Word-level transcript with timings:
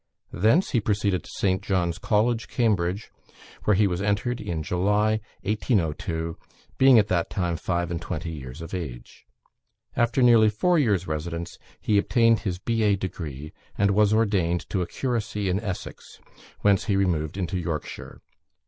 Thence 0.33 0.71
he 0.71 0.81
proceeded 0.81 1.23
to 1.25 1.29
St. 1.29 1.61
John's 1.61 1.99
College, 1.99 2.47
Cambridge, 2.47 3.11
where 3.65 3.75
he 3.75 3.85
was 3.85 4.01
entered 4.01 4.41
in 4.41 4.63
July, 4.63 5.19
1802, 5.43 6.37
being 6.79 6.97
at 6.97 7.07
the 7.07 7.23
time 7.29 7.55
five 7.55 7.91
and 7.91 8.01
twenty 8.01 8.31
years 8.31 8.63
of 8.63 8.73
age. 8.73 9.27
After 9.95 10.23
nearly 10.23 10.49
four 10.49 10.79
years' 10.79 11.05
residence, 11.05 11.59
he 11.79 11.99
obtained 11.99 12.39
his 12.39 12.57
B.A. 12.57 12.95
degree, 12.95 13.53
and 13.77 13.91
was 13.91 14.11
ordained 14.11 14.67
to 14.71 14.81
a 14.81 14.87
curacy 14.87 15.49
in 15.49 15.59
Essex, 15.59 16.19
whence 16.61 16.85
he 16.85 16.95
removed 16.95 17.37
into 17.37 17.59
Yorkshire. 17.59 18.21